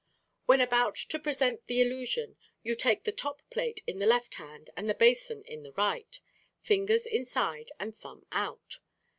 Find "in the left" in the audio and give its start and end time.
3.85-4.33